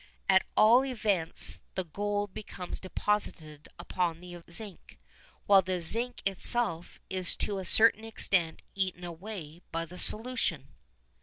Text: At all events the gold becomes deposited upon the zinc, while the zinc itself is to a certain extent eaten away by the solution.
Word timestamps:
At 0.27 0.43
all 0.57 0.83
events 0.83 1.59
the 1.75 1.83
gold 1.83 2.33
becomes 2.33 2.79
deposited 2.79 3.67
upon 3.77 4.19
the 4.19 4.41
zinc, 4.49 4.97
while 5.45 5.61
the 5.61 5.79
zinc 5.79 6.23
itself 6.25 6.99
is 7.07 7.35
to 7.35 7.59
a 7.59 7.65
certain 7.65 8.03
extent 8.03 8.63
eaten 8.73 9.03
away 9.03 9.61
by 9.71 9.85
the 9.85 9.99
solution. 9.99 10.69